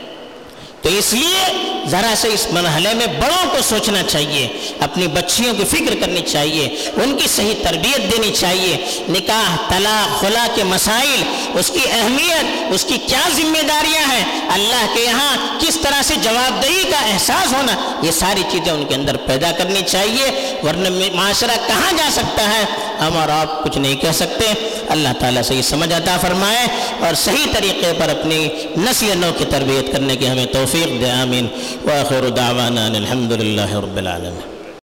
تو 0.82 0.89
اس 0.89 1.13
لیے 1.13 1.54
ذرا 1.89 2.13
سے 2.17 2.27
اس 2.27 2.48
مرحلے 2.51 2.93
میں 2.93 3.08
بڑوں 3.08 3.50
کو 3.50 3.58
سوچنا 3.62 4.03
چاہیے، 4.03 4.48
اپنی 4.79 5.08
بچیوں 5.08 5.53
کی 5.53 5.63
فکر 5.65 5.96
کرنی 6.00 6.22
چاہیے، 6.22 6.65
ان 6.96 7.17
کی 7.17 7.27
صحیح 7.27 7.53
تربیت 7.63 8.11
دینی 8.11 8.31
چاہیے۔ 8.35 8.77
نکاح، 9.09 9.55
طلاق، 9.70 10.22
خلا 10.22 10.48
کے 10.55 10.64
مسائل، 10.64 11.24
اس 11.53 11.70
کی 11.70 11.79
اہمیت، 11.92 12.74
اس 12.74 12.83
کی 12.83 12.98
کیا 12.98 13.29
ذمہ 13.35 13.61
داریاں 13.68 14.11
ہیں؟ 14.11 14.25
اللہ 14.50 14.96
کے 14.96 15.01
یہاں 15.01 15.59
کس 15.59 15.77
طرح 15.81 16.01
سے 16.01 16.14
جواب 16.22 16.64
دہی 16.64 16.83
کا 16.92 17.00
احساس 17.00 17.53
ہونا، 17.53 18.00
یہ 18.01 18.11
ساری 18.11 18.44
چیزیں 18.51 18.72
ان 18.72 18.85
کے 18.85 18.96
اندر 18.96 19.18
پیدا 19.18 19.51
کرنی 19.51 19.81
چاہیے۔ 19.87 20.55
ورنہ 20.64 20.90
معاشرہ 21.14 21.55
کہاں 21.68 21.92
جا 21.98 22.09
سکتا 22.11 22.44
ہے؟ 22.44 22.66
ہم 23.00 23.18
اور 23.18 23.29
آپ 23.29 23.64
کچھ 23.64 23.77
نہیں 23.77 23.96
کہہ 23.96 24.11
سکتے۔ 24.11 24.53
اللہ 24.90 25.09
تعالیٰ 25.20 25.42
سے 25.42 25.55
یہ 25.55 25.61
سمجھ 25.61 25.94
عطا 25.94 26.18
فرمائے 26.18 26.68
اور 27.00 27.14
صحیح 27.14 27.46
طریقے 27.53 27.94
پر 28.00 28.09
اپنی 28.09 28.48
نسل 28.77 29.18
نو 29.18 29.31
کی 29.37 29.46
تربیت 29.46 29.94
کرنے 29.94 30.16
کی 30.16 30.29
ہمیں 30.29 30.46
توفیق 30.46 31.01
دے، 31.01 31.11
آمین۔ 31.11 31.48
وآخر 31.87 32.29
دعوانا 32.29 32.87
الحمد 32.87 33.33
لله 33.33 33.79
رب 33.79 33.98
العالمين. 33.98 34.58